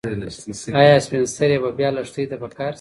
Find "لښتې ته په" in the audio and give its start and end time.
1.95-2.47